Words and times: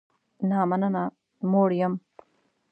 نه 0.49 0.59
مننه، 0.69 1.03
موړ 1.51 1.69
یم 1.79 1.93